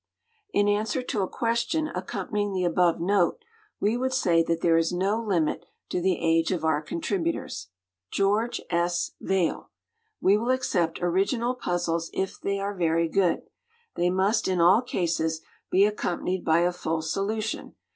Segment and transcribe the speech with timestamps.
[0.51, 3.37] In answer to a question accompanying the above note,
[3.79, 7.67] we would say that there is no limit to the age of our contributors.
[8.09, 9.11] GEORGE S.
[9.21, 9.69] VAIL.
[10.19, 13.43] We will accept original puzzles if they are very good.
[13.93, 17.75] They must, in all cases, be accompanied by a full solution.